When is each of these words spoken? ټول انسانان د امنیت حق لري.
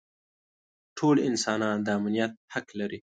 ټول 0.97 1.15
انسانان 1.29 1.77
د 1.83 1.87
امنیت 1.99 2.31
حق 2.53 2.67
لري. 2.79 2.99